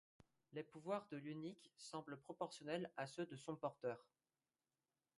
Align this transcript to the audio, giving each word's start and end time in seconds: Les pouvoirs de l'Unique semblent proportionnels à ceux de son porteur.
Les 0.53 0.63
pouvoirs 0.63 1.05
de 1.11 1.17
l'Unique 1.17 1.71
semblent 1.77 2.17
proportionnels 2.19 2.91
à 2.97 3.05
ceux 3.05 3.27
de 3.27 3.35
son 3.35 3.55
porteur. 3.55 4.03